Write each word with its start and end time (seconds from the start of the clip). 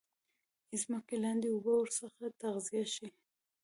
ځمکې 0.81 1.15
لاندي 1.23 1.49
اوبه 1.51 1.73
ورڅخه 1.77 2.25
تغذیه 2.41 2.85
شي. 2.95 3.07